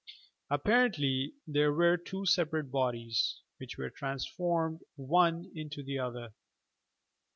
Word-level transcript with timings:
Ap 0.49 0.63
parently 0.63 1.33
there 1.45 1.71
were 1.71 1.95
two 1.95 2.25
separate 2.25 2.71
bodies, 2.71 3.39
which 3.59 3.77
were 3.77 3.91
transformed 3.91 4.81
one 4.97 5.51
into 5.53 5.83
the 5.83 5.99
other 5.99 6.33